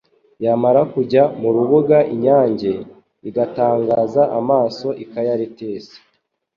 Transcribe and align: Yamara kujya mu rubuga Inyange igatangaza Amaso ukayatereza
Yamara 0.45 0.81
kujya 0.93 1.23
mu 1.41 1.49
rubuga 1.55 1.97
Inyange 2.13 2.71
igatangaza 3.29 4.21
Amaso 4.39 4.87
ukayatereza 5.03 5.95